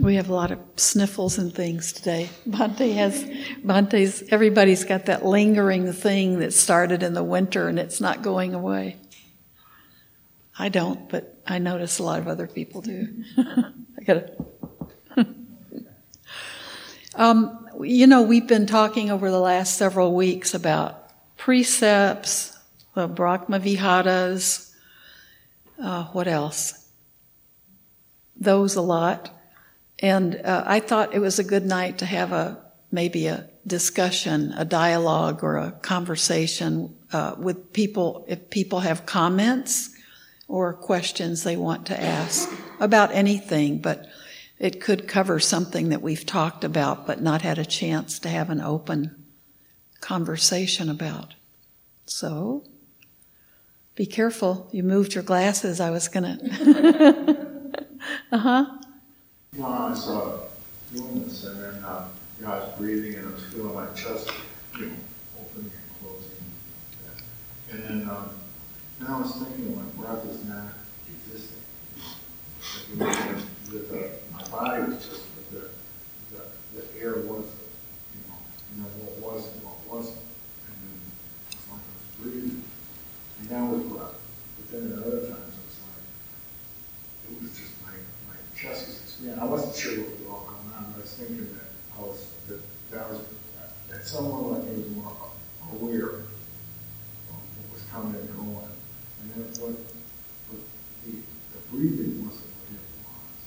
[0.00, 2.30] We have a lot of sniffles and things today.
[2.46, 3.28] Monte has,
[3.62, 8.54] Monte's, everybody's got that lingering thing that started in the winter and it's not going
[8.54, 8.96] away.
[10.58, 13.24] I don't, but I notice a lot of other people do.
[13.38, 14.32] I gotta.
[17.14, 22.56] um, you know, we've been talking over the last several weeks about precepts,
[22.94, 24.72] the Brahma Viharas,
[25.82, 26.88] uh, what else?
[28.36, 29.30] Those a lot.
[30.02, 32.58] And uh, I thought it was a good night to have a
[32.90, 39.90] maybe a discussion, a dialogue, or a conversation uh, with people if people have comments
[40.48, 44.06] or questions they want to ask about anything, but
[44.58, 48.50] it could cover something that we've talked about but not had a chance to have
[48.50, 49.24] an open
[50.00, 51.34] conversation about.
[52.04, 52.64] So,
[53.94, 54.68] be careful.
[54.72, 55.80] You moved your glasses.
[55.80, 57.46] I was going to.
[58.32, 58.81] uh huh.
[59.54, 60.38] Well, I was uh,
[60.94, 63.84] doing this, and then uh, you know, I was breathing, and I was feeling my
[63.88, 64.30] chest,
[64.78, 64.92] you know,
[65.38, 66.40] opening and closing.
[67.70, 68.30] And then, um,
[68.98, 70.72] then I was thinking, my breath is not
[71.06, 71.60] existing.
[72.96, 73.36] Like,
[73.70, 75.68] with, uh, my body was just, but the,
[76.34, 78.38] the, the air was, you know,
[78.72, 80.16] you know, what was and what wasn't.
[80.64, 80.96] And then
[81.50, 82.64] it's like I was breathing,
[83.40, 84.16] and that was breath.
[84.56, 86.08] But then at other times, it was like,
[87.28, 87.92] it was just my,
[88.32, 91.14] my chest was yeah, I wasn't sure what was all going on, but I was
[91.14, 92.60] thinking that I was that
[92.90, 93.20] that was
[93.88, 95.14] that someone like me was more
[95.70, 96.26] aware of
[97.30, 98.66] what was coming and going,
[99.22, 99.78] and then what,
[100.50, 100.60] what
[101.06, 103.38] the, the breathing wasn't what it was,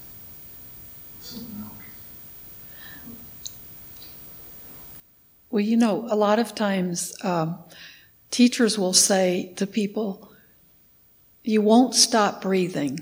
[1.11, 1.71] it was something else.
[5.55, 7.57] Well, you know, a lot of times um,
[8.29, 10.29] teachers will say to people,
[11.45, 12.99] "You won't stop breathing."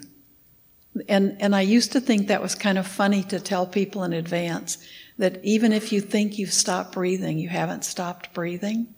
[1.10, 4.14] And, and I used to think that was kind of funny to tell people in
[4.14, 4.78] advance
[5.18, 8.94] that even if you think you've stopped breathing, you haven't stopped breathing.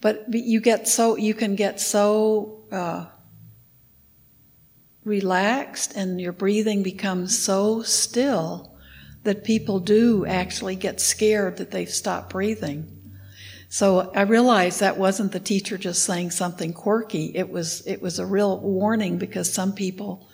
[0.00, 3.06] But you get so, you can get so, uh,
[5.02, 8.73] relaxed and your breathing becomes so still
[9.24, 12.90] that people do actually get scared that they've stopped breathing.
[13.68, 17.32] So I realized that wasn't the teacher just saying something quirky.
[17.34, 20.28] It was, it was a real warning because some people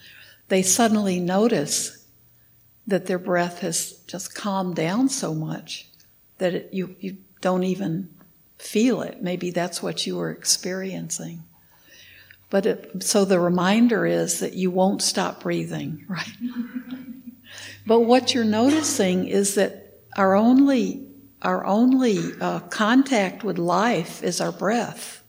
[0.51, 2.05] they suddenly notice
[2.87, 5.89] that their breath has just calmed down so much
[6.39, 8.11] that it, you, you don't even
[8.59, 9.23] feel it.
[9.23, 11.45] Maybe that's what you were experiencing.
[12.51, 16.27] But it, so the reminder is that you won't stop breathing, right?
[17.87, 21.07] But what you're noticing is that our only
[21.43, 25.25] our only uh, contact with life is our breath.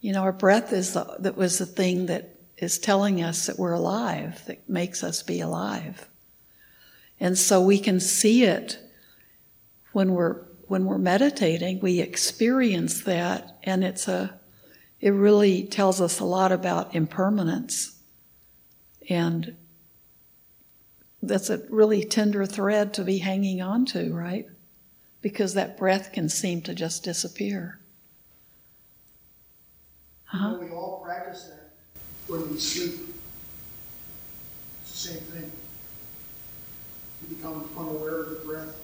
[0.00, 3.58] You know, our breath is the, that was the thing that is telling us that
[3.58, 6.08] we're alive, that makes us be alive.
[7.18, 8.78] And so we can see it
[9.92, 14.38] when we're when we're meditating, we experience that and it's a
[15.00, 18.00] it really tells us a lot about impermanence.
[19.08, 19.56] And
[21.26, 24.46] that's a really tender thread to be hanging on to, right?
[25.22, 27.78] Because that breath can seem to just disappear.
[30.32, 30.58] Uh-huh.
[30.60, 31.70] we all practice that
[32.26, 32.94] when we sleep.
[34.82, 35.50] It's the same thing.
[37.22, 38.76] You become unaware of the breath.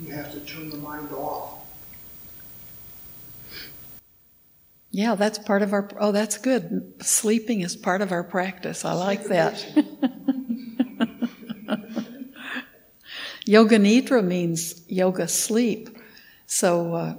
[0.00, 1.54] You have to turn the mind off.
[4.90, 5.88] Yeah, that's part of our.
[5.98, 6.94] Oh, that's good.
[7.02, 8.84] Sleeping is part of our practice.
[8.84, 9.64] I like that.
[13.48, 15.88] yoga nidra means yoga sleep,
[16.46, 17.14] so uh,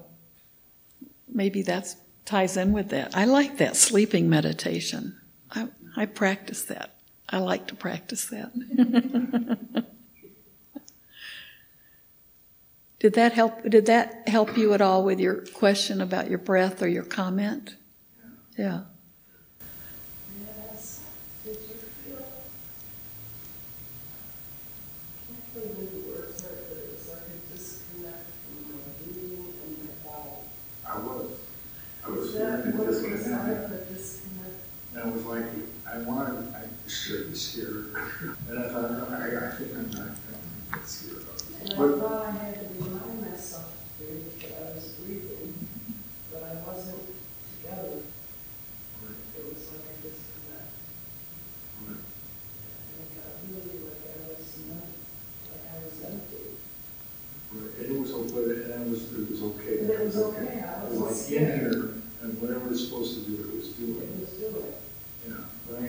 [1.27, 1.95] maybe that
[2.25, 3.17] ties in with that.
[3.17, 5.19] I like that sleeping meditation.
[5.51, 6.95] I, I practice that.
[7.27, 8.51] I like to practice that.
[12.99, 13.67] did that help?
[13.67, 17.75] Did that help you at all with your question about your breath or your comment?
[18.57, 18.81] Yeah.
[30.91, 31.31] I was.
[32.03, 33.79] I was disconnected.
[34.99, 35.45] And I was like,
[35.87, 37.95] I want to, I should be scared.
[38.49, 41.69] and I thought, no, I, I think I'm not going to get scared of it.
[41.69, 45.53] And but, I thought I had to remind myself that I was breathing,
[46.33, 46.99] but I wasn't
[47.55, 48.03] together.
[48.99, 49.23] Right.
[49.39, 50.67] It was like a disconnect.
[51.87, 52.03] Right.
[52.03, 54.83] And it got really like I was not,
[55.47, 56.59] like I was empty.
[57.55, 57.71] Right.
[57.79, 58.51] And it was okay.
[58.67, 59.75] And it was, it was okay.
[59.79, 60.59] But it was okay.
[60.59, 61.41] I was, was like scared.
[61.41, 61.83] in here,
[62.21, 63.95] and whatever it's supposed to do, it was doing.
[63.95, 64.73] It was doing.
[65.27, 65.35] Yeah,
[65.67, 65.88] but I had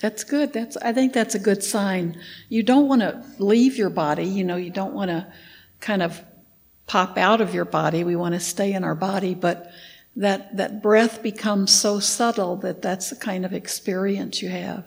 [0.00, 0.52] That's good.
[0.52, 2.18] That's I think that's a good sign.
[2.48, 5.30] You don't want to leave your body, you know, you don't want to
[5.80, 6.22] kind of
[6.86, 8.02] pop out of your body.
[8.02, 9.70] We want to stay in our body, but
[10.16, 14.86] that that breath becomes so subtle that that's the kind of experience you have.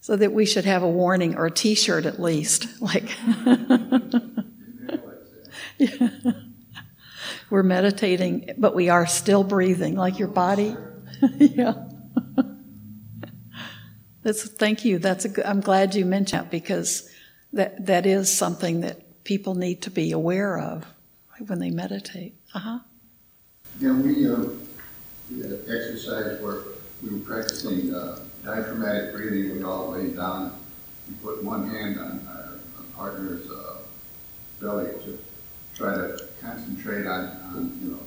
[0.00, 3.08] So that we should have a warning or a t-shirt at least, like
[5.78, 6.08] yeah.
[7.50, 10.76] We're meditating, but we are still breathing, like your body.
[11.38, 11.74] yeah.
[14.22, 14.98] That's thank you.
[14.98, 17.10] That's a I'm glad you mentioned that because
[17.52, 20.86] that that is something that people need to be aware of
[21.46, 22.34] when they meditate.
[22.54, 22.78] Uh huh.
[23.80, 24.36] Yeah, we, uh,
[25.30, 26.62] we had exercise where
[27.02, 29.56] we were practicing uh, diaphragmatic breathing.
[29.56, 30.58] We all lay down.
[31.08, 33.78] We put one hand on our, our partner's uh,
[34.60, 35.18] belly to
[35.74, 37.24] try to concentrate on,
[37.54, 38.00] on you know,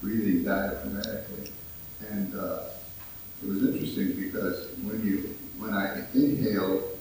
[0.00, 1.50] breathing diaphragmatically.
[2.10, 2.62] And uh,
[3.42, 6.98] it was interesting because when you when I inhaled,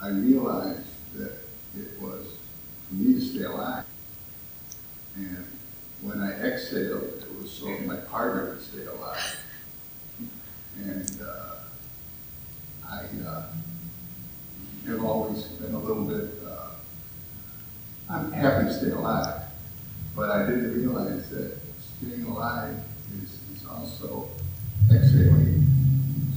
[0.00, 0.86] I realized
[1.16, 1.32] that
[1.76, 2.26] it was
[2.88, 3.84] for me to stay alive.
[5.16, 5.46] And
[6.00, 9.40] when I exhaled, it was so my partner would stay alive.
[10.82, 11.58] And uh,
[12.88, 13.42] I uh,
[14.86, 16.70] have always been a little bit, uh,
[18.08, 19.42] I'm happy to stay alive,
[20.16, 21.58] but I didn't realize that
[21.98, 22.76] staying alive
[23.22, 24.28] is, is also
[24.90, 25.66] exhaling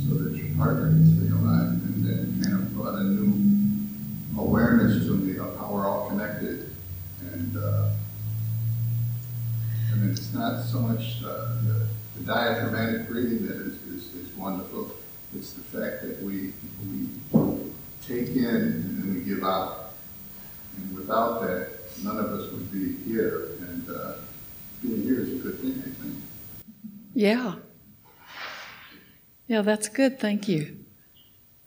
[0.06, 1.68] so that your partner can stay alive.
[1.70, 3.42] And that kind of brought a new
[4.38, 6.74] awareness to me of how we're all connected.
[7.32, 7.90] And, uh,
[9.94, 11.88] and it's not so much uh, the,
[12.18, 14.92] the diaphragmatic breathing that is, is, is wonderful.
[15.36, 16.54] It's the fact that we,
[16.86, 17.08] we
[18.06, 19.94] take in and then we give out.
[20.78, 21.70] And without that,
[22.04, 23.52] none of us would be here.
[23.62, 24.14] And uh,
[24.82, 26.16] being here is a good thing, I think.
[27.14, 27.56] Yeah.
[29.62, 30.20] Yeah, that's good.
[30.20, 30.76] Thank you.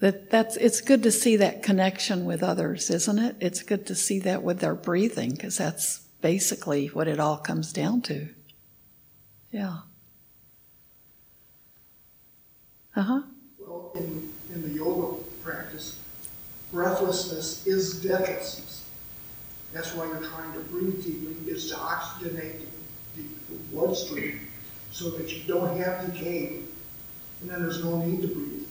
[0.01, 3.37] That that's it's good to see that connection with others, isn't it?
[3.39, 7.73] It's good to see that with our breathing because that's basically what it all comes
[7.73, 8.31] down to.
[9.53, 9.77] Yeah.
[12.97, 13.23] Uh huh.
[13.61, 16.01] Well, in, in the yoga practice,
[16.73, 18.85] breathlessness is deathlessness.
[19.73, 22.59] That's why you're trying to breathe deeply, is to oxygenate
[23.15, 24.41] the, the bloodstream
[24.91, 26.59] so that you don't have decay,
[27.41, 28.67] and then there's no need to breathe.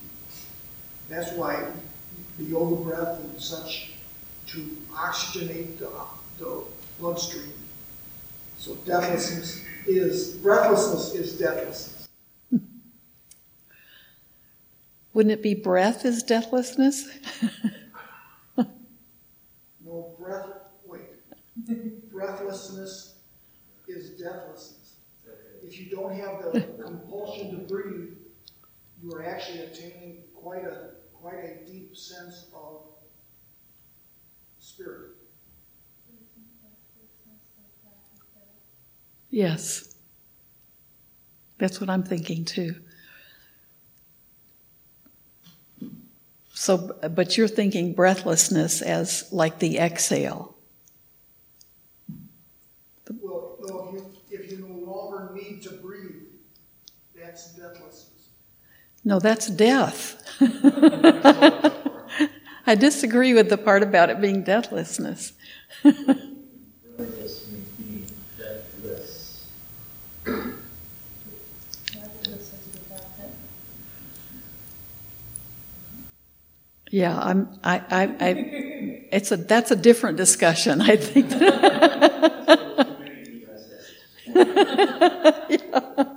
[1.09, 1.71] That's why
[2.37, 3.93] the yoga breath and such
[4.47, 4.59] to
[4.91, 5.89] oxygenate the,
[6.39, 6.63] the
[6.99, 7.53] bloodstream.
[8.57, 12.07] So deathlessness is breathlessness is deathlessness.
[15.13, 17.07] Wouldn't it be breath is deathlessness?
[19.85, 20.47] no breath.
[20.85, 21.01] Wait.
[22.11, 23.15] Breathlessness
[23.87, 24.95] is deathlessness.
[25.63, 28.13] If you don't have the compulsion to breathe,
[29.03, 32.81] you are actually attaining quite a quite a deep sense of
[34.59, 35.11] spirit.
[39.29, 39.95] Yes.
[41.57, 42.75] That's what I'm thinking too.
[46.53, 50.55] So, but you're thinking breathlessness as like the exhale.
[53.21, 56.23] Well, no, if you, if you no longer need to breathe,
[57.15, 58.12] that's deathlessness.
[59.03, 60.21] No, that's death.
[62.65, 65.33] I disagree with the part about it being deathlessness.
[76.91, 77.49] Yeah, I'm.
[77.63, 78.27] I, I, I.
[79.11, 79.37] It's a.
[79.37, 80.79] That's a different discussion.
[80.79, 81.31] I think.
[85.49, 86.12] yeah.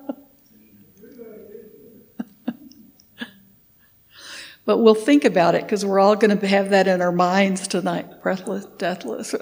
[4.67, 7.69] But we'll think about it because we're all going to have that in our minds
[7.69, 8.21] tonight.
[8.21, 9.33] Breathless, deathless.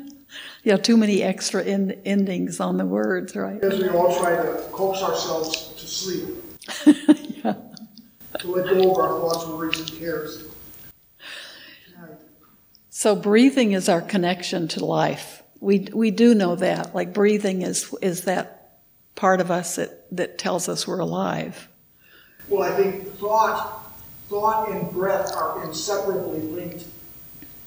[0.64, 3.62] yeah, too many extra end, endings on the words, right?
[3.62, 6.34] As we all try to coax ourselves to sleep.
[7.44, 7.54] yeah.
[8.40, 10.44] To let go of our thoughts, worries, and cares.
[12.90, 15.42] So breathing is our connection to life.
[15.60, 16.94] We we do know that.
[16.94, 18.80] Like breathing is is that
[19.14, 21.68] part of us that, that tells us we're alive.
[22.48, 23.85] Well, I think thought
[24.28, 26.84] thought and breath are inseparably linked.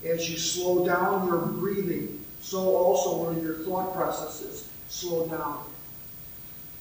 [0.06, 5.64] As you slow down your breathing, so also will your thought processes slow down.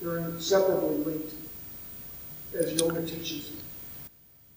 [0.00, 1.34] They're inseparably linked,
[2.56, 3.52] as yoga teaches.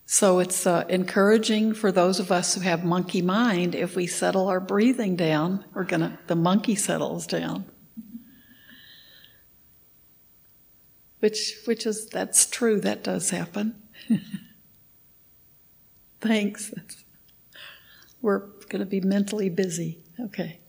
[0.06, 3.74] So it's uh, encouraging for those of us who have monkey mind.
[3.74, 7.66] If we settle our breathing down, we're gonna the monkey settles down.
[11.20, 12.82] Which which is that's true.
[12.82, 13.82] That does happen.
[16.22, 16.72] Thanks.
[18.22, 19.98] We're going to be mentally busy.
[20.20, 20.60] Okay.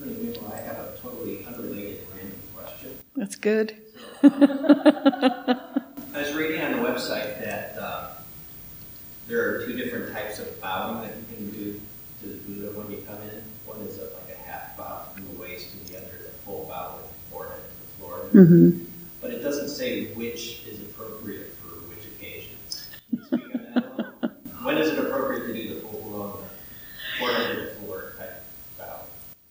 [0.00, 2.96] I have a totally unrelated random question.
[3.16, 3.76] That's good.
[4.22, 5.48] I
[6.14, 8.12] was reading on the website that uh,
[9.26, 11.80] there are two different types of bowing that you can do
[12.20, 13.42] to the Buddha when you come in.
[13.66, 16.30] One is a, like a half bow from the waist, and the other is a
[16.44, 18.16] full bow with the forehead to the floor.
[18.32, 18.84] Mm-hmm.
[19.20, 22.88] But it doesn't say which is appropriate for which occasions.
[23.10, 24.06] Can you speak on that a little?
[24.70, 26.32] When is it appropriate to do the full blown
[28.78, 29.00] bow?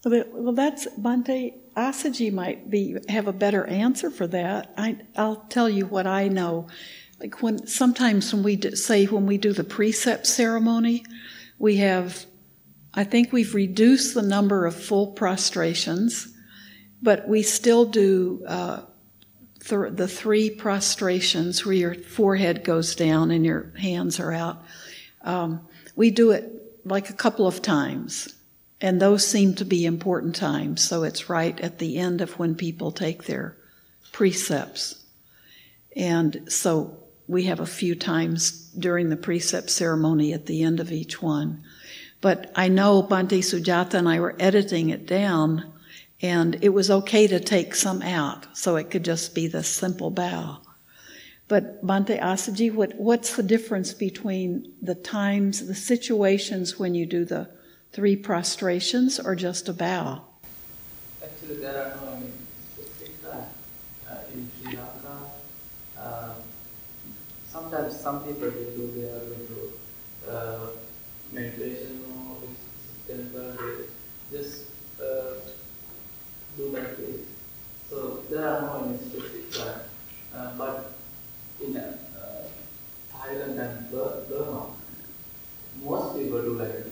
[0.06, 4.74] Well, Well, that's Bhante Asaji might be have a better answer for that.
[4.78, 6.68] I, I'll tell you what I know.
[7.20, 11.04] Like when sometimes when we do, say when we do the precept ceremony,
[11.58, 12.26] we have,
[12.94, 16.34] I think we've reduced the number of full prostrations,
[17.02, 18.84] but we still do uh,
[19.66, 24.64] th- the three prostrations where your forehead goes down and your hands are out.
[25.22, 26.52] Um, we do it
[26.86, 28.36] like a couple of times.
[28.82, 32.56] And those seem to be important times, so it's right at the end of when
[32.56, 33.58] people take their
[34.14, 35.04] precepts.
[35.96, 36.98] And so
[37.28, 41.62] we have a few times during the precept ceremony at the end of each one.
[42.22, 45.74] But I know Bhante Sujata and I were editing it down,
[46.22, 50.10] and it was okay to take some out, so it could just be the simple
[50.10, 50.62] bow.
[51.50, 57.26] But Bhante Asaji, what, what's the difference between the times, the situations when you do
[57.26, 57.50] the
[57.92, 60.22] three prostrations or just a bow?
[61.24, 62.22] Actually, there are no
[62.78, 63.48] specific time
[64.08, 65.32] uh, in Sri Lanka.
[65.98, 66.34] Uh,
[67.52, 70.68] sometimes some people they do they are going to uh,
[71.32, 72.42] meditation or
[73.08, 74.66] temple they just
[75.02, 75.34] uh,
[76.56, 77.22] do like this.
[77.90, 79.82] So there are no specific time.
[80.32, 80.89] Uh, but
[81.62, 81.94] in uh,
[83.14, 84.66] Thailand and Bur- Burma,
[85.84, 86.92] most people do like that.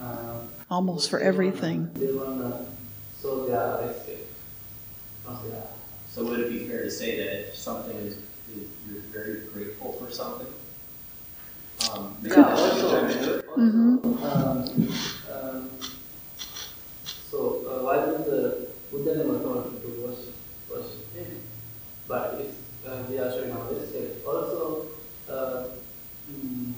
[0.00, 1.90] Uh, Almost for everything.
[1.94, 2.66] they wanna
[3.20, 4.26] show their respect
[5.22, 5.38] from
[6.08, 9.92] So would it be fair to say that if something is, is you're very grateful
[9.92, 10.46] for something?
[11.92, 13.46] Um, Yeah, that's a good also- time to do it.
[13.52, 14.22] Mhm.
[14.24, 14.58] um,
[15.32, 15.70] um,
[17.30, 17.38] so
[17.68, 20.34] uh, why did the Buddha never told to worship,
[20.70, 21.42] worship him?
[22.08, 22.51] But it's,
[23.08, 24.26] we are showing our respect.
[24.26, 24.86] Also,
[25.28, 25.64] uh,
[26.30, 26.72] mm,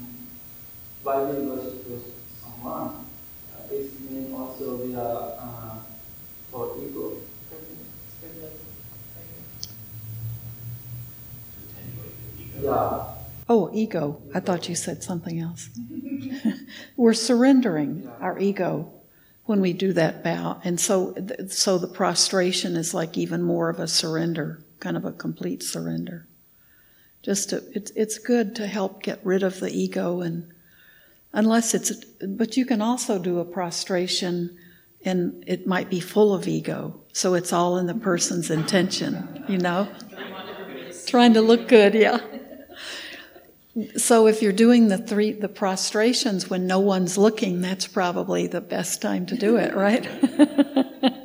[1.04, 2.02] we worship to
[2.40, 3.06] someone?
[3.52, 5.78] Uh, this means also we are uh,
[6.50, 7.16] for ego.
[12.60, 13.04] Yeah.
[13.48, 14.22] Oh, ego.
[14.32, 15.68] I thought you said something else.
[16.96, 18.92] We're surrendering our ego
[19.44, 20.60] when we do that bow.
[20.64, 21.14] And so,
[21.48, 26.26] so the prostration is like even more of a surrender, kind of a complete surrender.
[27.22, 30.52] Just to, it's, it's good to help get rid of the ego and
[31.32, 31.90] unless it's,
[32.22, 34.58] but you can also do a prostration
[35.02, 37.00] and it might be full of ego.
[37.14, 39.88] So it's all in the person's intention, you know?
[41.06, 42.18] Trying to look good, yeah.
[43.96, 48.60] So if you're doing the three the prostrations when no one's looking, that's probably the
[48.60, 50.06] best time to do it, right?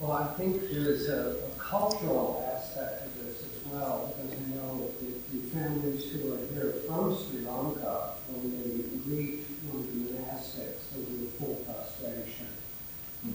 [0.00, 4.90] Well, I think there's a, a cultural aspect of this as well, because I know
[5.00, 10.16] the, the families who are here from Sri Lanka, when they greet one of the
[10.16, 12.48] monastics, they do a full prostration.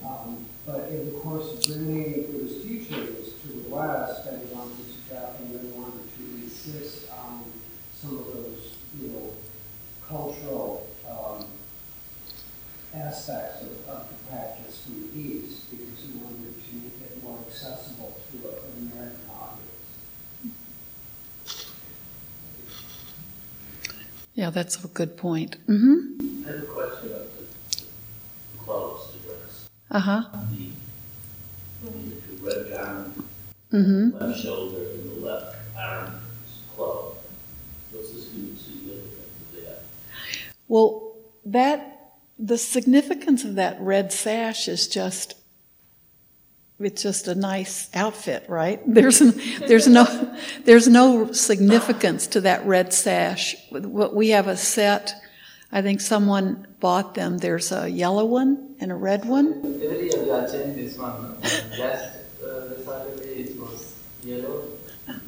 [0.04, 5.14] Um, but in the course of bringing Buddhist teachings to the West, they wanted to
[5.14, 7.44] definitely wanted to insist on
[7.94, 9.30] some of those, you know,
[10.08, 11.46] cultural um,
[12.96, 17.38] aspects of, of the practice from the East because he wanted to make it more
[17.48, 19.70] accessible to an American audience.
[24.34, 25.56] yeah, that's a good point.
[25.68, 27.44] hmm I have a question about the,
[27.78, 29.70] the clothes to dress.
[29.92, 30.24] Uh huh.
[30.52, 30.72] The,
[31.86, 33.26] the red garment,
[33.72, 36.14] hmm left shoulder, and the left arm
[36.46, 37.18] is clothed.
[37.92, 39.08] What's the significance
[39.56, 39.84] of that?
[40.68, 41.90] Well, that
[42.40, 45.36] the significance of that red sash is just
[46.80, 48.82] it's just a nice outfit, right?
[48.88, 49.20] There's
[49.60, 50.06] there's no
[50.66, 53.56] there's no significance to that red sash.
[53.70, 55.14] What we have a set.
[55.72, 57.40] I think someone bought them.
[57.40, 59.82] There's a yellow one and a red one.
[59.84, 61.42] Every year are changing this one.
[61.42, 62.14] Last
[62.46, 64.68] uh, Saturday it was yellow.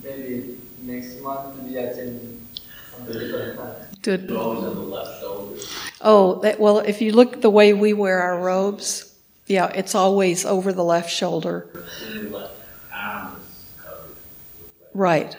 [0.03, 2.45] Maybe next month we are changing
[2.91, 3.75] some different time.
[4.03, 5.59] To, It's always on the left shoulder.
[6.01, 9.14] oh, that, well, if you look the way we wear our robes,
[9.47, 11.69] yeah, it's always over the left shoulder.
[12.93, 13.37] And.
[14.93, 15.35] Right.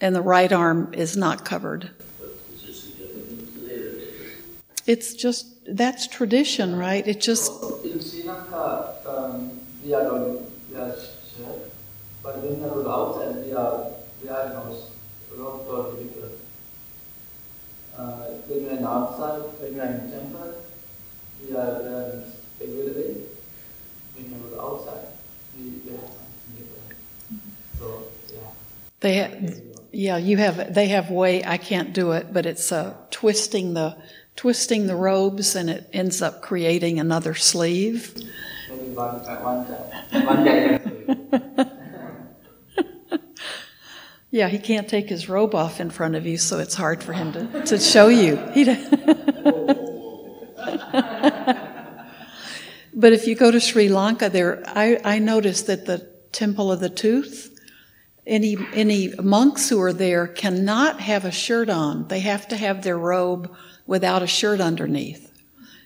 [0.00, 1.90] and the right arm is not covered.
[4.86, 7.04] It's just that's tradition, right?
[7.06, 7.80] It just um,
[9.84, 10.20] we are not
[10.70, 10.94] we are
[12.22, 12.84] when we we
[13.58, 13.90] are
[14.22, 14.28] we
[15.36, 15.92] robe or
[17.98, 20.54] uh, when we are outside, when we are in temple,
[21.42, 22.22] we are
[22.58, 23.16] day.
[24.14, 25.06] When outside,
[25.56, 26.98] we, we have something different.
[27.78, 28.38] So yeah.
[29.00, 29.60] they ha-
[29.92, 33.96] yeah, you have they have way I can't do it, but it's uh, twisting the
[34.36, 38.14] twisting the robes and it ends up creating another sleeve.
[38.68, 41.72] Maybe one time, one time, one day.
[44.36, 47.14] Yeah, he can't take his robe off in front of you, so it's hard for
[47.14, 48.36] him to, to show you.
[48.52, 48.64] He
[52.96, 56.80] but if you go to Sri Lanka, there I, I noticed that the Temple of
[56.80, 57.54] the Tooth,
[58.26, 62.08] any any monks who are there cannot have a shirt on.
[62.08, 63.54] They have to have their robe
[63.86, 65.30] without a shirt underneath.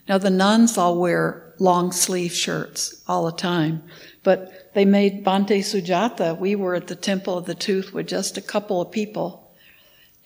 [0.09, 3.83] Now the nuns all wear long sleeve shirts all the time,
[4.23, 6.39] but they made Bhante Sujata.
[6.39, 9.53] We were at the Temple of the Tooth with just a couple of people,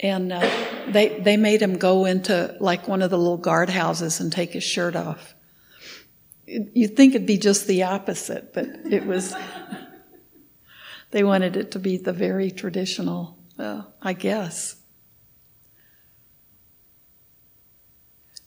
[0.00, 0.48] and uh,
[0.88, 4.64] they they made him go into like one of the little guardhouses and take his
[4.64, 5.33] shirt off.
[6.46, 9.34] You'd think it'd be just the opposite, but it was.
[11.10, 14.76] they wanted it to be the very traditional, uh, I guess.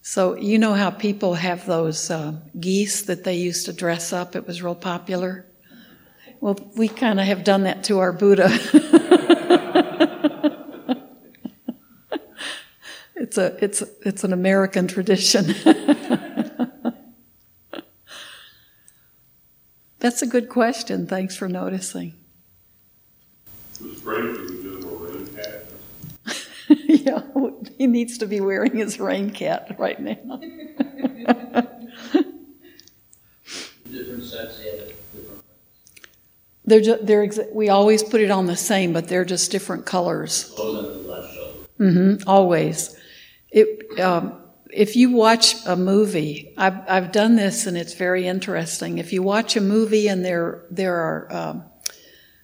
[0.02, 4.38] So you know how people have those uh, geese that they used to dress up.
[4.38, 5.46] It was real popular.
[6.40, 8.48] Well, we kind of have done that to our Buddha.
[13.16, 15.54] it's a it's it's an American tradition.
[20.08, 21.06] That's a good question.
[21.06, 22.14] Thanks for noticing.
[23.78, 25.66] It was great for the general rain cat.
[26.88, 27.24] yeah,
[27.78, 30.16] he needs to be wearing his rain cap right now.
[33.92, 35.44] Different sets, they have different.
[36.64, 39.86] They're ju- they're exa- we always put it on the same, but they're just different
[39.86, 40.54] colors.
[40.56, 41.52] Goes on the left shoulder.
[41.80, 42.96] hmm always.
[43.52, 44.40] It, um,
[44.78, 49.00] if you watch a movie, I've, I've done this and it's very interesting.
[49.00, 51.64] If you watch a movie and there there are um,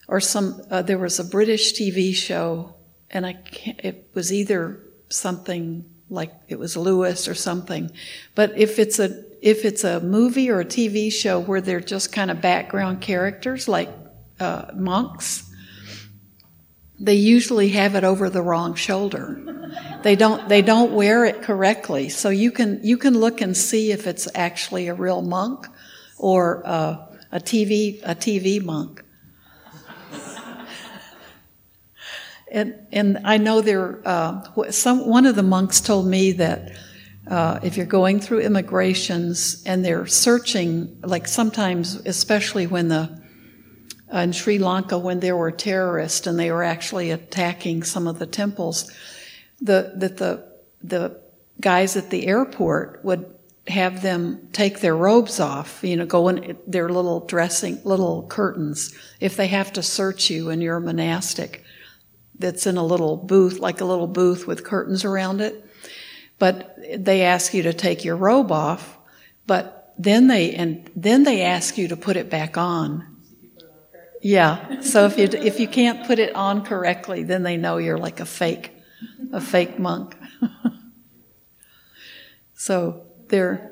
[0.07, 2.73] or some uh, there was a British TV show
[3.11, 7.91] and I can't, it was either something like it was Lewis or something,
[8.33, 12.11] but if it's a if it's a movie or a TV show where they're just
[12.11, 13.89] kind of background characters like
[14.39, 15.52] uh, monks,
[17.03, 19.41] they usually have it over the wrong shoulder.
[20.03, 22.09] They don't they don't wear it correctly.
[22.09, 25.67] So you can you can look and see if it's actually a real monk
[26.17, 29.03] or uh, a TV a TV monk.
[32.51, 36.71] And and I know there uh, some one of the monks told me that
[37.27, 43.22] uh, if you're going through immigrations and they're searching, like sometimes, especially when the
[44.13, 48.28] in Sri Lanka when there were terrorists and they were actually attacking some of the
[48.28, 48.91] temples,
[49.60, 50.47] the that the
[50.84, 51.19] the
[51.60, 53.34] guys at the airport would
[53.67, 58.93] have them take their robes off, you know, go in their little dressing little curtains
[59.19, 61.63] if they have to search you and you're a monastic
[62.38, 65.65] that's in a little booth, like a little booth with curtains around it.
[66.39, 68.97] But they ask you to take your robe off,
[69.47, 73.12] but then they and then they ask you to put it back on.
[74.23, 74.79] Yeah.
[74.79, 78.21] So if you if you can't put it on correctly, then they know you're like
[78.21, 78.71] a fake
[79.33, 80.15] a fake monk.
[82.53, 83.71] so they're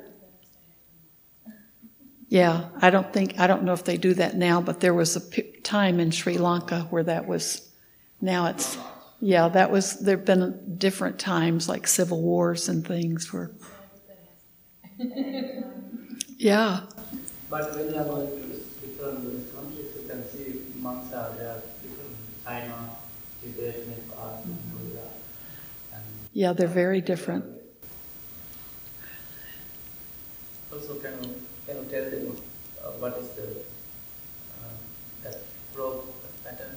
[2.28, 5.16] yeah, I don't think I don't know if they do that now, but there was
[5.16, 7.70] a time in Sri Lanka where that was
[8.20, 8.76] now it's
[9.20, 13.52] yeah, that was there've been different times like civil wars and things where
[16.36, 16.80] Yeah.
[17.48, 22.90] But when you are going to different countries, can see monks are there, different China,
[23.40, 24.44] Tibet, Nepal,
[26.34, 27.44] Yeah, they're very different.
[30.72, 31.34] also can you,
[31.66, 32.36] can you tell them
[32.82, 33.48] uh, what is the
[34.58, 34.76] uh,
[35.22, 35.38] that
[35.74, 36.04] robe
[36.44, 36.76] pattern?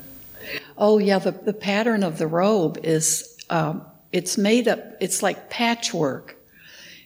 [0.78, 4.80] Oh yeah, the, the pattern of the robe is um, it's made up.
[5.00, 6.36] It's like patchwork,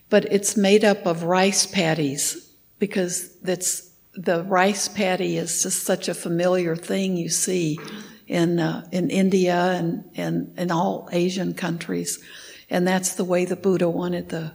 [0.10, 3.89] but it's made up of rice paddies because that's
[4.20, 7.80] the rice paddy is just such a familiar thing you see
[8.28, 12.20] in uh, in India and and in all Asian countries,
[12.70, 14.52] and that's the way the Buddha wanted the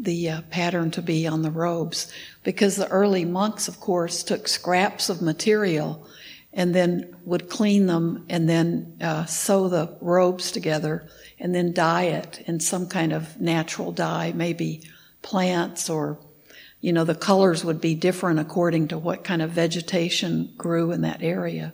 [0.00, 2.12] the uh, pattern to be on the robes.
[2.42, 6.06] Because the early monks, of course, took scraps of material
[6.52, 11.08] and then would clean them and then uh, sew the robes together
[11.38, 14.82] and then dye it in some kind of natural dye, maybe
[15.22, 16.18] plants or,
[16.80, 21.02] you know, the colors would be different according to what kind of vegetation grew in
[21.02, 21.72] that area.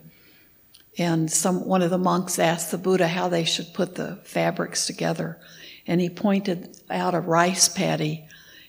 [0.96, 4.86] And some, one of the monks asked the Buddha how they should put the fabrics
[4.86, 5.38] together.
[5.86, 8.26] And he pointed out a rice paddy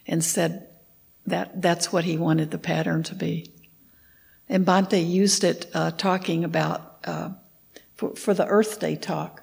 [0.07, 0.67] and said
[1.27, 3.51] that that's what he wanted the pattern to be.
[4.49, 7.29] And Bhante used it uh, talking about, uh,
[7.95, 9.41] for, for the Earth Day talk,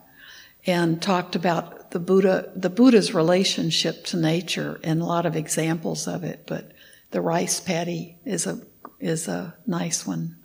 [0.67, 6.07] and talked about the Buddha, the Buddha's relationship to nature and a lot of examples
[6.07, 6.72] of it, but
[7.13, 8.61] the rice paddy is a,
[8.99, 10.37] is a nice one.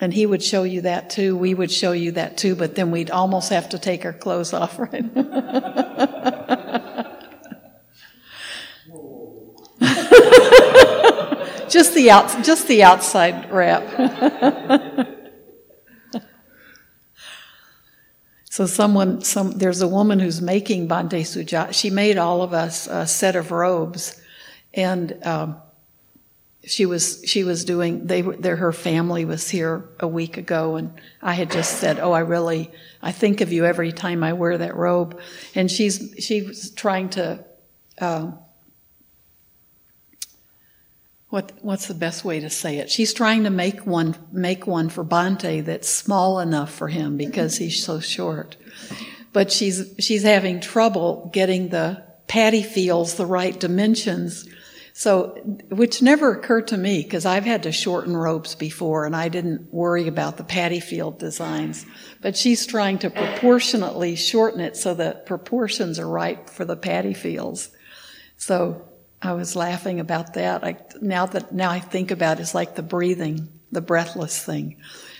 [0.00, 1.36] And he would show you that too.
[1.36, 4.52] We would show you that too, but then we'd almost have to take our clothes
[4.52, 5.14] off, right?
[11.68, 13.82] just the out, just the outside wrap.
[18.50, 21.72] so someone, some there's a woman who's making Bhante suja.
[21.72, 24.20] She made all of us a set of robes,
[24.74, 25.56] and um,
[26.66, 28.06] she was she was doing.
[28.06, 28.56] They were.
[28.56, 32.70] Her family was here a week ago, and I had just said, "Oh, I really
[33.02, 35.20] I think of you every time I wear that robe,"
[35.54, 37.44] and she's she was trying to.
[37.98, 38.32] Uh,
[41.28, 42.90] what what's the best way to say it?
[42.90, 47.56] She's trying to make one make one for Bhante that's small enough for him because
[47.56, 48.56] he's so short.
[49.32, 54.48] But she's she's having trouble getting the paddy feels the right dimensions.
[54.96, 55.34] So,
[55.70, 59.74] which never occurred to me because I've had to shorten ropes before and I didn't
[59.74, 61.84] worry about the paddy field designs.
[62.22, 67.12] But she's trying to proportionately shorten it so that proportions are right for the paddy
[67.12, 67.70] fields.
[68.36, 68.88] So
[69.20, 70.62] I was laughing about that.
[70.62, 74.76] I, now that now I think about it, it's like the breathing, the breathless thing.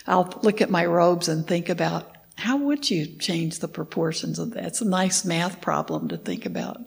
[0.07, 4.51] I'll look at my robes and think about how would you change the proportions of
[4.51, 4.67] that?
[4.67, 6.79] It's a nice math problem to think about.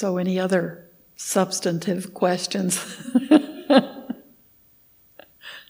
[0.00, 2.78] So, any other substantive questions?
[3.68, 3.82] uh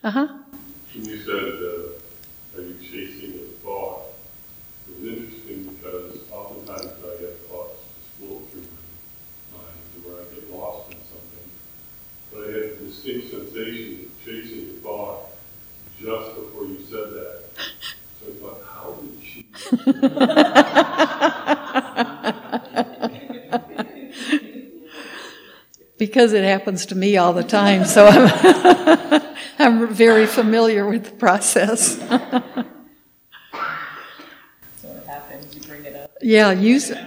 [0.04, 0.28] huh.
[0.94, 4.02] When you said, uh, are you chasing a thought?
[4.88, 8.68] It was interesting because oftentimes I get thoughts just float through
[9.50, 11.50] my mind where I get lost in something.
[12.32, 15.20] But I had a distinct sensation of chasing a thought
[15.98, 17.36] just before you said that.
[18.20, 19.42] So I thought, how did she?
[26.00, 29.22] because it happens to me all the time, so I'm,
[29.58, 31.98] I'm very familiar with the process.
[34.80, 36.10] So it happens, you bring it up.
[36.22, 36.98] yeah, use it.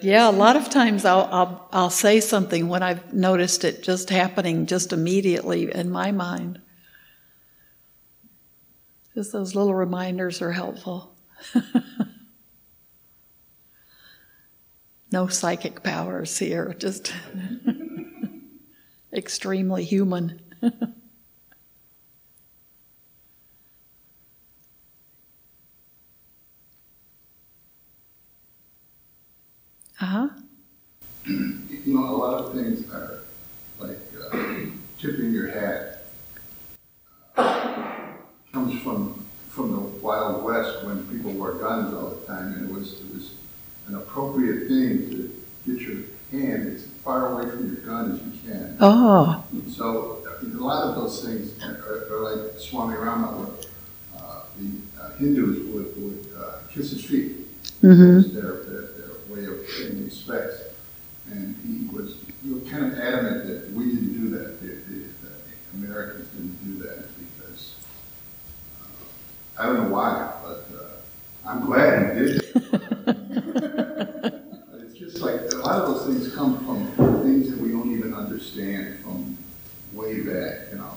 [0.00, 4.10] Yeah, a lot of times I'll, I'll I'll say something when I've noticed it just
[4.10, 6.60] happening just immediately in my mind.
[9.14, 11.16] Just those little reminders are helpful.
[15.12, 17.12] no psychic powers here, just
[19.12, 20.40] extremely human.
[20.62, 20.70] uh
[30.00, 30.28] huh.
[31.26, 33.20] You know, a lot of things are
[33.78, 33.98] like
[34.32, 34.54] uh,
[34.98, 35.96] tipping your hat.
[38.52, 42.72] Comes from from the Wild West when people wore guns all the time, and it
[42.72, 43.34] was it was
[43.88, 48.50] an appropriate thing to get your hand as far away from your gun as you
[48.52, 48.76] can.
[48.80, 53.66] Oh, So a lot of those things are, are like Swami Rama, where
[54.22, 57.36] uh, the uh, Hindus would, would uh, kiss his feet.
[57.82, 58.20] Mhm.
[58.24, 60.62] It's their, their, their way of paying respects.
[61.30, 64.60] And he was, he was kind of adamant that we didn't do that.
[64.60, 67.74] The, the, the Americans didn't do that because,
[68.82, 72.42] uh, I don't know why, but uh, I'm glad he did.
[73.10, 77.92] But It's just like, a lot of those things come from things that we don't
[77.96, 79.38] even understand from
[79.92, 80.94] way back, you know.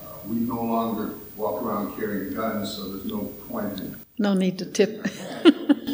[0.00, 4.74] Uh, we no longer walk around carrying guns, so there's no point in, no need
[4.74, 5.06] to tip.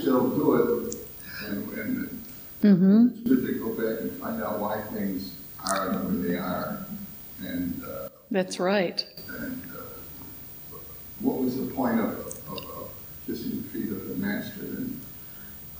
[0.00, 0.96] still do it.
[1.48, 2.24] And, and
[2.62, 3.06] mm-hmm.
[3.08, 6.86] it's good to go back and find out why things are the way they are.
[7.42, 9.04] And, uh, That's right.
[9.28, 10.76] and, uh,
[11.20, 12.10] what was the point of,
[12.48, 12.90] of, of
[13.26, 14.60] kissing the feet of the master?
[14.60, 15.00] And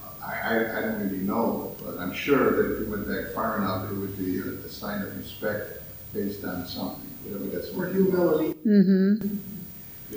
[0.03, 3.35] uh, I, I, I don't really know, but I'm sure that if we went back
[3.35, 5.83] far enough, it would be a, a sign of respect
[6.15, 8.55] based on something, whatever that's Or humility.
[8.67, 9.52] Mm-hmm.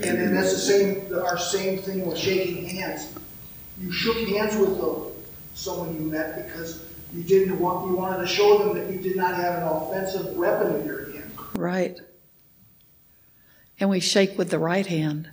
[0.03, 3.13] And then that's the same, our same thing with shaking hands.
[3.79, 5.11] You shook hands with the,
[5.53, 9.15] someone you met because You didn't want, you wanted to show them that you did
[9.15, 11.31] not have an offensive weapon in your hand.
[11.53, 11.97] Right.
[13.79, 15.29] And we shake with the right hand,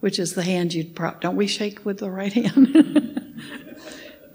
[0.00, 1.20] which is the hand you'd prop.
[1.20, 3.16] don't we shake with the right hand?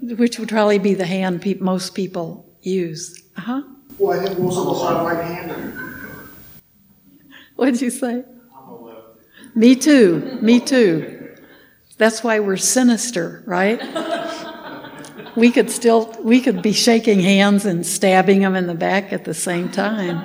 [0.00, 3.24] which would probably be the hand pe- most people use.
[3.36, 3.62] Uh huh.
[3.98, 5.72] Well, I think most of us are right-handed.
[7.56, 8.24] What did you say?
[9.56, 10.38] Me too.
[10.42, 11.34] Me too.
[11.98, 13.80] That's why we're sinister, right?
[15.34, 19.24] We could still we could be shaking hands and stabbing them in the back at
[19.24, 20.16] the same time.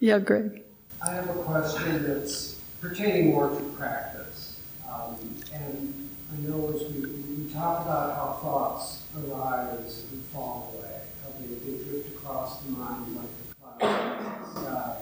[0.00, 0.62] yeah, Greg.
[1.04, 4.56] I have a question that's pertaining more to practice.
[4.88, 5.16] Um,
[5.52, 11.30] and I know as we, we talk about how thoughts arise and fall away, how
[11.40, 14.96] they, they drift across the mind like the sky.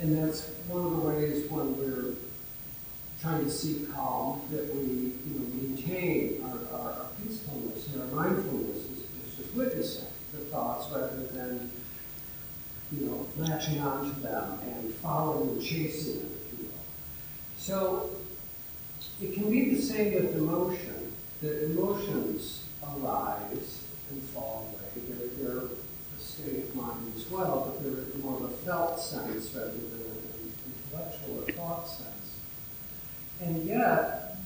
[0.00, 2.14] And that's one of the ways when we're
[3.20, 8.24] trying to seek calm that we you know, maintain our, our, our peacefulness and our
[8.24, 11.70] mindfulness is, is just witnessing the thoughts rather than
[12.92, 16.74] you know, latching onto them and following and chasing them, if you will.
[17.56, 18.10] So
[19.20, 25.06] it can be the same with emotion, that emotions arise and fall away.
[25.08, 25.68] They're, they're
[26.18, 30.52] state of mind as well, but they're more of a felt sense rather than an
[30.92, 32.36] intellectual or thought sense.
[33.40, 34.36] And yet,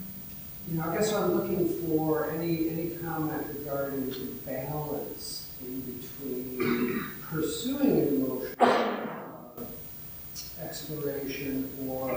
[0.70, 7.04] you know, I guess I'm looking for any, any comment regarding the balance in between
[7.22, 9.64] pursuing an emotional uh,
[10.62, 12.12] exploration or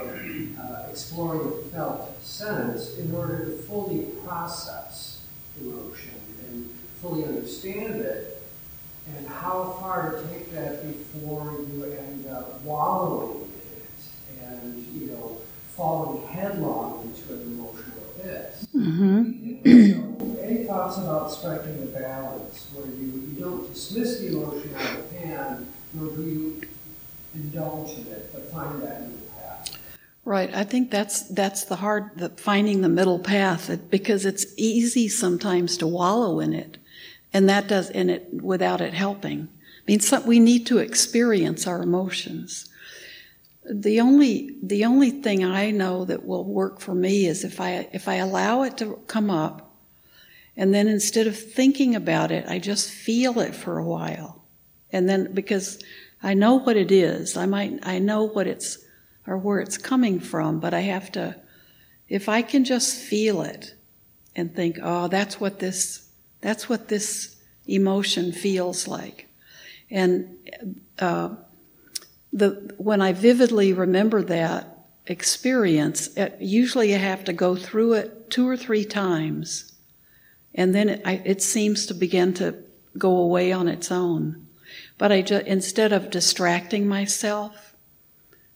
[0.60, 5.22] uh, exploring a felt sense in order to fully process
[5.60, 6.14] emotion
[6.48, 6.68] and
[7.00, 8.35] fully understand it,
[9.14, 15.06] and how far to take that before you end up wallowing in it and, you
[15.08, 15.38] know,
[15.76, 18.66] falling headlong into an emotional abyss.
[18.74, 19.92] Mm-hmm.
[19.92, 24.98] So, any thoughts about striking a balance where you, you don't dismiss the emotion out
[24.98, 26.62] of hand, nor do you
[27.34, 29.76] indulge in it, but find that middle path?
[30.24, 30.52] Right.
[30.54, 35.76] I think that's that's the hard the finding the middle path because it's easy sometimes
[35.78, 36.78] to wallow in it,
[37.32, 39.48] and that does and it without it helping.
[39.48, 42.68] I mean, we need to experience our emotions.
[43.68, 47.88] The only the only thing I know that will work for me is if I
[47.92, 49.74] if I allow it to come up,
[50.56, 54.44] and then instead of thinking about it, I just feel it for a while,
[54.92, 55.82] and then because
[56.22, 58.78] I know what it is, I might I know what it's
[59.26, 61.36] or where it's coming from, but I have to,
[62.08, 63.74] if I can just feel it
[64.34, 66.05] and think, oh, that's what this,
[66.46, 67.34] that's what this
[67.66, 69.26] emotion feels like.
[69.90, 70.38] And
[70.96, 71.30] uh,
[72.32, 78.30] the, when I vividly remember that experience, it, usually I have to go through it
[78.30, 79.72] two or three times,
[80.54, 82.54] and then it, I, it seems to begin to
[82.96, 84.46] go away on its own.
[84.98, 87.74] But I just, instead of distracting myself,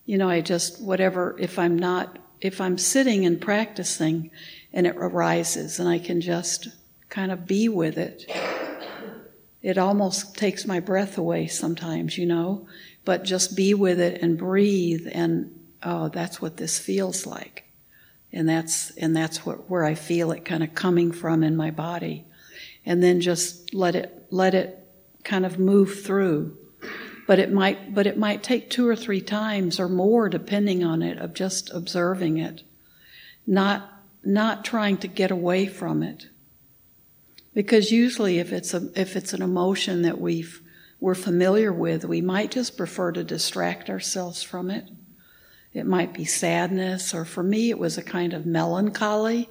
[0.06, 4.30] you know, I just, whatever, if I'm not, if I'm sitting and practicing
[4.72, 6.68] and it arises and I can just
[7.10, 8.30] kind of be with it,
[9.62, 12.66] it almost takes my breath away sometimes, you know,
[13.04, 17.64] but just be with it and breathe and, oh, that's what this feels like.
[18.32, 21.70] And that's, and that's what, where I feel it kind of coming from in my
[21.70, 22.24] body.
[22.86, 24.78] And then just let it, let it
[25.24, 26.56] kind of move through.
[27.26, 31.00] But it might but it might take two or three times or more depending on
[31.00, 32.62] it of just observing it.
[33.46, 33.88] Not
[34.24, 36.26] not trying to get away from it
[37.54, 40.62] because usually if it's a if it's an emotion that we've
[41.00, 44.88] we're familiar with we might just prefer to distract ourselves from it.
[45.72, 49.48] It might be sadness or for me it was a kind of melancholy.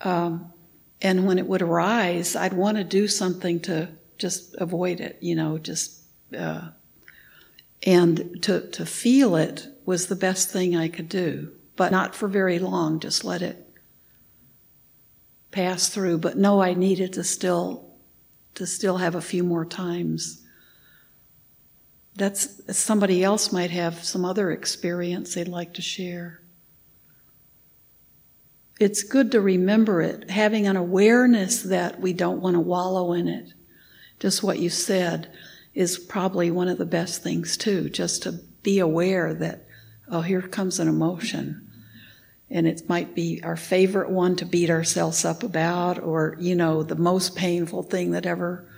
[0.00, 0.52] Um,
[1.00, 5.34] and when it would arise i'd want to do something to just avoid it you
[5.34, 6.02] know just
[6.36, 6.68] uh,
[7.84, 12.28] and to, to feel it was the best thing I could do, but not for
[12.28, 13.61] very long, just let it
[15.52, 16.18] pass through.
[16.18, 17.90] But no, I needed to still,
[18.54, 20.42] to still have a few more times.
[22.16, 26.40] That's, somebody else might have some other experience they'd like to share.
[28.80, 33.28] It's good to remember it, having an awareness that we don't want to wallow in
[33.28, 33.52] it.
[34.18, 35.32] Just what you said
[35.74, 39.66] is probably one of the best things too, just to be aware that,
[40.08, 41.68] oh, here comes an emotion.
[42.52, 46.82] And it might be our favorite one to beat ourselves up about, or, you know,
[46.82, 48.68] the most painful thing that ever,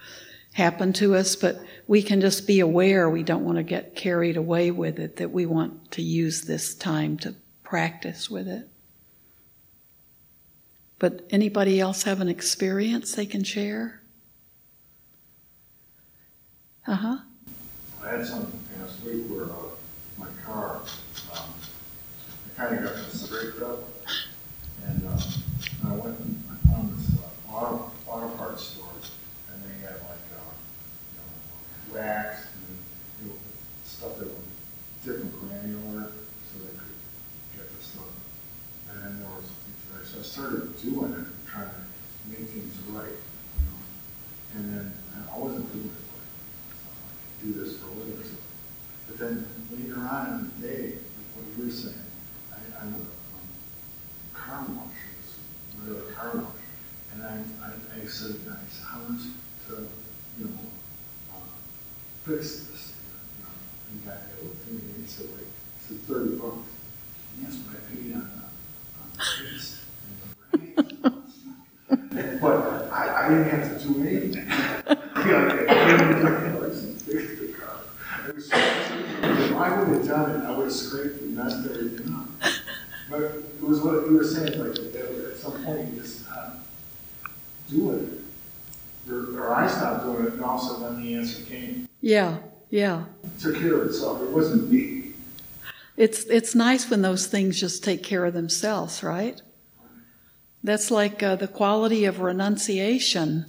[0.55, 4.37] happened to us, but we can just be aware we don't want to get carried
[4.37, 7.35] away with it, that we want to use this time to
[7.65, 8.69] practice with it.
[11.01, 14.01] But anybody else have an experience they can share?
[16.87, 17.17] Uh huh.
[18.05, 19.57] I had something last week where uh,
[20.17, 20.83] my car,
[22.57, 23.81] kind of got scraped up,
[24.87, 28.87] and uh, I went and I found this uh, auto, auto parts store,
[29.53, 30.55] and they had like uh,
[31.11, 32.79] you know, wax and
[33.23, 33.39] you know,
[33.85, 34.45] stuff that was
[35.05, 36.13] different granular,
[36.47, 36.95] so they could
[37.57, 38.13] get the stuff.
[38.91, 39.51] And then there was,
[40.09, 43.81] so I started doing it, trying to make things right, you know.
[44.55, 44.95] And then
[45.33, 46.31] I wasn't doing it right
[46.71, 48.37] So I could do this for a living.
[49.09, 52.04] But then later on in the day, like what you were saying,
[52.85, 53.09] A um,
[54.35, 55.01] car wash,
[55.81, 56.61] whatever car wash,
[57.15, 57.27] and I,
[57.65, 59.23] I, I said, I said, how much
[59.69, 59.89] to,
[60.39, 60.59] you know,
[61.33, 61.49] uh,
[62.27, 62.93] fix this?
[63.89, 66.69] And the guy looked at me and he said, like, he said, 30 bucks.
[67.33, 69.19] And Yes, but I paid on, uh, on the
[69.49, 69.77] paste.
[72.43, 72.57] but
[72.93, 74.45] I, I didn't have to do anything.
[74.45, 76.35] you know, I didn't do
[78.37, 82.29] if I would have done it, I would have scraped and messed everything up.
[83.11, 86.59] But it was what you were saying, like at some point you just stop
[87.71, 88.23] doing
[89.07, 89.11] it.
[89.13, 91.89] Or, or I stopped doing it, and all of a sudden the answer came.
[92.01, 92.39] Yeah,
[92.71, 93.05] yeah.
[93.23, 94.23] It took care of itself.
[94.23, 95.13] It wasn't me.
[95.97, 99.41] It's it's nice when those things just take care of themselves, right?
[100.63, 103.47] That's like uh, the quality of renunciation.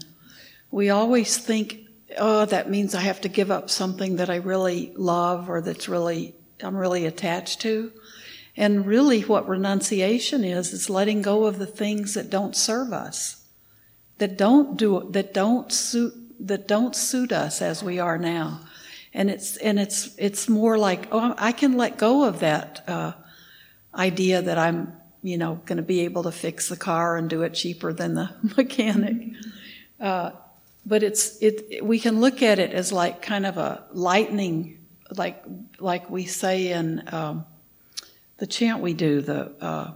[0.70, 1.86] We always think
[2.18, 5.90] oh, that means I have to give up something that I really love or that's
[5.90, 7.92] really, I'm really attached to.
[8.58, 13.45] And really what renunciation is, is letting go of the things that don't serve us,
[14.18, 16.14] that don't do, that don't suit,
[16.48, 18.62] that don't suit us as we are now.
[19.14, 23.14] And it's, and it's, it's more like, oh, I can let go of that, uh,
[23.94, 27.44] idea that I'm, you know, going to be able to fix the car and do
[27.44, 29.34] it cheaper than the mechanic.
[30.00, 30.32] Uh,
[30.86, 34.78] but it's it we can look at it as like kind of a lightning
[35.18, 35.44] like
[35.80, 37.46] like we say in um,
[38.38, 39.92] the chant we do the uh,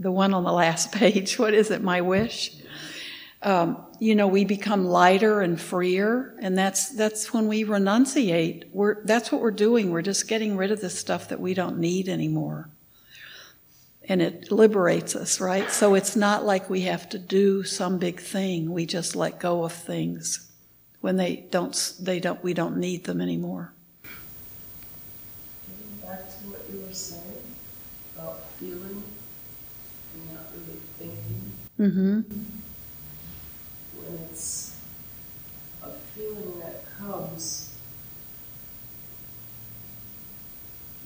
[0.00, 2.54] the one on the last page what is it my wish
[3.42, 9.04] um, you know we become lighter and freer and that's that's when we renunciate we're
[9.04, 12.08] that's what we're doing we're just getting rid of the stuff that we don't need
[12.08, 12.68] anymore
[14.08, 15.70] and it liberates us, right?
[15.70, 18.72] So it's not like we have to do some big thing.
[18.72, 20.50] We just let go of things
[21.00, 23.74] when they don't, they don't, we don't need them anymore.
[26.02, 27.22] Back to what you were saying
[28.16, 29.02] about feeling
[30.14, 31.52] and not really thinking.
[31.78, 32.20] Mm-hmm.
[33.96, 34.76] When it's
[35.80, 37.72] a feeling that comes,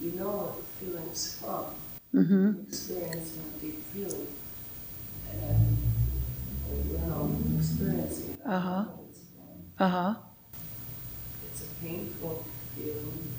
[0.00, 1.66] you know what the feeling's from
[2.14, 2.52] mm-hmm.
[2.68, 4.28] experiencing a deep feeling.
[5.30, 5.76] And
[6.90, 8.38] you know, experiencing.
[8.46, 8.84] Uh-huh.
[9.78, 10.14] Uh-huh.
[11.50, 13.34] It's a painful feeling.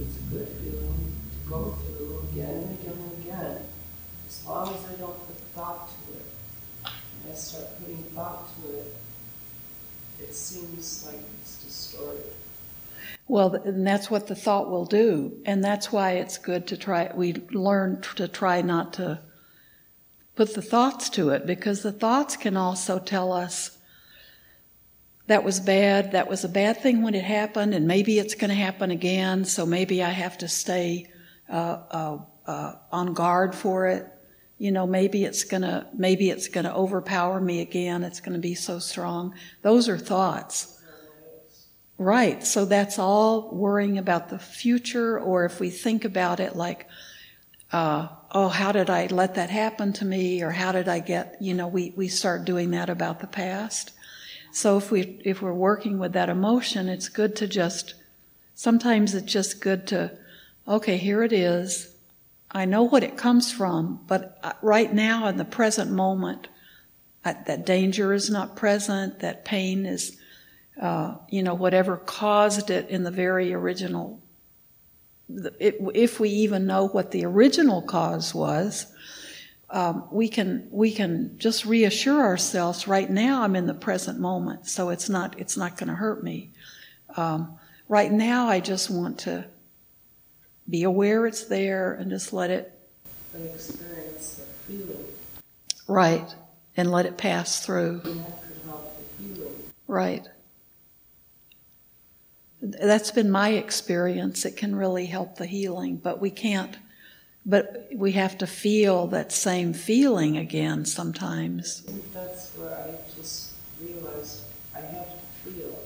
[0.00, 3.58] It's a good feeling to go through again and again and again.
[4.26, 6.33] As long as I don't put thought to it.
[7.30, 8.94] I start putting thought to it,
[10.20, 12.32] it seems like it's distorted.
[13.26, 15.32] Well, and that's what the thought will do.
[15.46, 19.20] And that's why it's good to try, we learn to try not to
[20.36, 23.78] put the thoughts to it because the thoughts can also tell us
[25.26, 28.50] that was bad, that was a bad thing when it happened, and maybe it's going
[28.50, 31.10] to happen again, so maybe I have to stay
[31.48, 34.06] uh, uh, uh, on guard for it.
[34.64, 38.02] You know, maybe it's gonna, maybe it's gonna overpower me again.
[38.02, 39.34] It's gonna be so strong.
[39.60, 40.80] Those are thoughts.
[41.98, 42.42] Right.
[42.42, 46.88] So that's all worrying about the future, or if we think about it like,
[47.72, 51.36] uh, oh, how did I let that happen to me, or how did I get,
[51.40, 53.92] you know, we, we start doing that about the past.
[54.50, 57.94] So if we if we're working with that emotion, it's good to just
[58.54, 60.16] sometimes it's just good to,
[60.66, 61.93] okay, here it is.
[62.54, 66.48] I know what it comes from, but uh, right now in the present moment,
[67.24, 70.18] that danger is not present, that pain is
[70.80, 74.20] uh, you know, whatever caused it in the very original,
[75.58, 78.86] it, if we even know what the original cause was,
[79.70, 82.86] um, we can we can just reassure ourselves.
[82.86, 86.22] Right now, I'm in the present moment, so it's not it's not going to hurt
[86.22, 86.50] me.
[87.16, 89.46] Um, right now, I just want to
[90.68, 92.72] be aware it's there and just let it.
[93.34, 95.04] experience the feeling.
[95.86, 96.34] Right,
[96.76, 98.00] and let it pass through.
[98.04, 99.54] And that could help the healing.
[99.86, 100.28] Right.
[102.60, 104.46] That's been my experience.
[104.46, 106.78] It can really help the healing, but we can't,
[107.44, 111.82] but we have to feel that same feeling again sometimes.
[112.14, 113.52] That's where I just
[113.82, 114.44] realized
[114.74, 115.78] I have to feel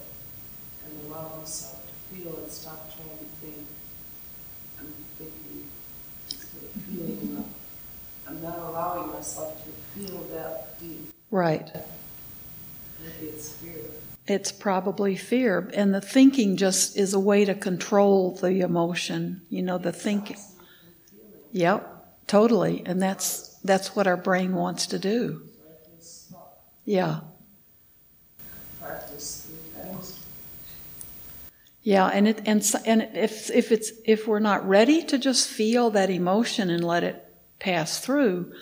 [0.84, 3.66] and allow myself to feel and stop trying to think.
[4.78, 4.86] I'm
[5.18, 5.66] thinking
[6.30, 7.46] instead of feeling enough.
[8.28, 11.12] I'm not allowing myself to feel that deep.
[11.30, 11.70] Right.
[13.00, 13.74] Maybe it's fear.
[14.26, 15.70] It's probably fear.
[15.74, 19.42] And the thinking just is a way to control the emotion.
[19.48, 20.36] You know, the thinking.
[21.52, 22.82] Yep, totally.
[22.84, 25.42] And that's that's what our brain wants to do.
[26.84, 27.20] Yeah.
[31.82, 35.88] Yeah, and it and and if if it's if we're not ready to just feel
[35.90, 37.27] that emotion and let it
[37.58, 38.52] pass through,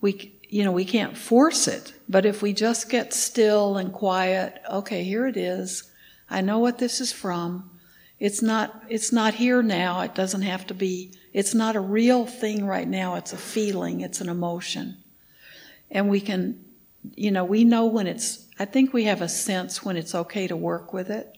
[0.00, 1.94] we you know we can't force it.
[2.08, 5.90] But if we just get still and quiet, okay, here it is.
[6.28, 7.70] I know what this is from.
[8.18, 10.00] It's not it's not here now.
[10.02, 11.12] It doesn't have to be.
[11.32, 13.16] It's not a real thing right now.
[13.16, 14.00] It's a feeling.
[14.00, 14.98] It's an emotion,
[15.90, 16.64] and we can,
[17.14, 18.46] you know, we know when it's.
[18.58, 21.34] I think we have a sense when it's okay to work with it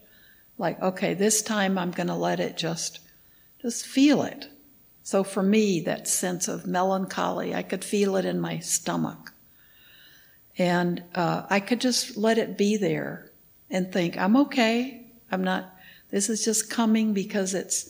[0.57, 2.99] like okay this time i'm going to let it just
[3.61, 4.47] just feel it
[5.07, 9.31] so for me that sense of melancholy i could feel it in my stomach.
[10.57, 13.31] And uh, i could just let it be there
[13.69, 15.05] and think i'm okay.
[15.31, 15.73] I'm not
[16.09, 17.89] this is just coming because it's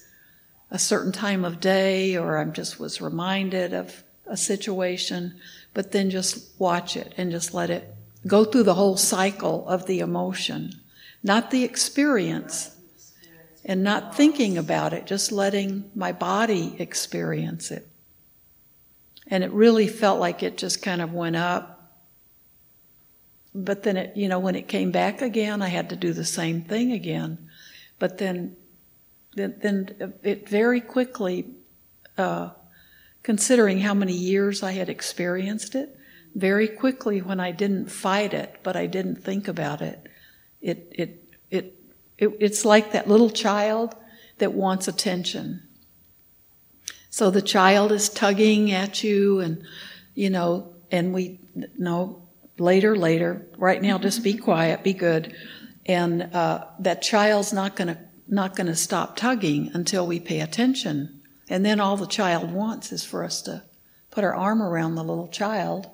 [0.70, 5.34] a certain time of day or i'm just was reminded of a situation
[5.74, 7.96] but then just watch it and just let it
[8.28, 10.72] go through the whole cycle of the emotion
[11.24, 12.77] not the experience
[13.68, 17.86] and not thinking about it, just letting my body experience it.
[19.28, 22.00] And it really felt like it just kind of went up.
[23.54, 26.24] But then it, you know, when it came back again, I had to do the
[26.24, 27.50] same thing again.
[28.00, 28.56] But then,
[29.36, 31.52] then, then it very quickly,
[32.18, 32.52] uh,
[33.22, 35.98] considering how many years I had experienced it,
[36.36, 40.08] very quickly when I didn't fight it, but I didn't think about it,
[40.62, 41.77] it, it, it,
[42.18, 43.96] it, it's like that little child
[44.38, 45.64] that wants attention.
[47.10, 49.64] So the child is tugging at you and,
[50.14, 51.40] you know, and we,
[51.78, 55.36] know later, later, right now just be quiet, be good.
[55.86, 61.22] And, uh, that child's not gonna, not gonna stop tugging until we pay attention.
[61.50, 63.64] And then all the child wants is for us to
[64.12, 65.90] put our arm around the little child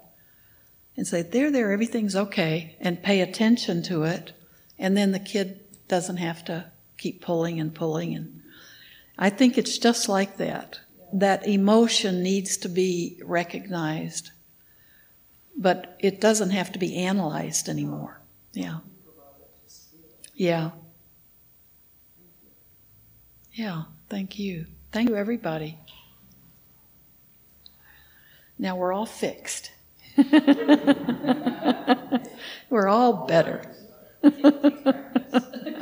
[0.98, 4.34] and say, there, there, everything's okay, and pay attention to it
[4.78, 5.62] and then the kid
[5.94, 6.66] doesn't have to
[6.98, 8.42] keep pulling and pulling and
[9.20, 10.80] i think it's just like that.
[11.14, 14.32] That emotion needs to be recognized
[15.56, 18.20] but it doesn't have to be analyzed anymore.
[18.54, 18.80] Yeah.
[20.34, 20.72] Yeah.
[23.52, 24.66] Yeah thank you.
[24.92, 25.78] Thank you everybody.
[28.58, 29.70] Now we're all fixed.
[32.70, 33.62] We're all better